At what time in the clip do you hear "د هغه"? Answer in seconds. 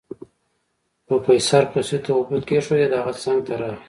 2.89-3.13